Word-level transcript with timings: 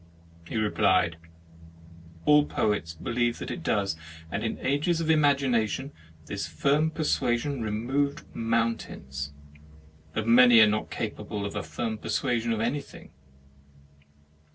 He 0.47 0.57
replied: 0.57 1.17
"All 2.25 2.47
poets 2.47 2.95
believe 2.95 3.37
that 3.37 3.49
22 3.49 3.59
HEAVEN 3.61 3.61
AND 3.61 3.67
HELL 3.67 3.77
it 3.77 3.81
does, 3.83 3.97
and 4.31 4.43
in 4.43 4.65
ages 4.65 4.99
of 4.99 5.11
imagination 5.11 5.91
this 6.25 6.47
firm 6.47 6.89
persuasion 6.89 7.61
removed 7.61 8.23
moun 8.33 8.77
tains; 8.77 9.29
but 10.13 10.25
many 10.27 10.59
are 10.59 10.65
not 10.65 10.89
capable 10.89 11.45
of 11.45 11.55
a 11.55 11.61
firm 11.61 11.99
persuasion 11.99 12.51
of 12.51 12.61
anything." 12.61 13.11